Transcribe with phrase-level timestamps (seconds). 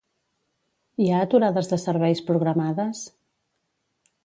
[1.03, 3.05] Hi ha aturades de serveis programades?